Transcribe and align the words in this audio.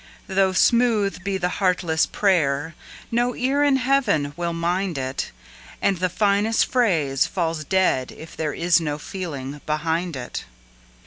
Though 0.25 0.51
smooth 0.51 1.23
be 1.23 1.37
the 1.37 1.47
heartless 1.61 2.07
prayer, 2.07 2.73
no 3.11 3.35
ear 3.35 3.63
in 3.63 3.75
Heaven 3.75 4.33
will 4.35 4.51
mind 4.51 4.97
it, 4.97 5.31
And 5.79 5.97
the 5.97 6.09
finest 6.09 6.65
phrase 6.65 7.27
falls 7.27 7.63
dead 7.63 8.11
if 8.11 8.35
there 8.35 8.55
is 8.55 8.81
no 8.81 8.97
feeling 8.97 9.61
behind 9.67 10.15
it. 10.15 10.45